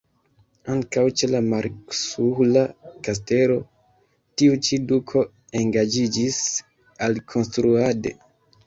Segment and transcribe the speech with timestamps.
[0.75, 2.63] Ankaŭ ĉe la marksuhla
[3.09, 3.59] kastelo
[4.39, 5.25] tiu ĉi duko
[5.63, 6.43] engaĝiĝis
[7.11, 8.19] alkonstruade.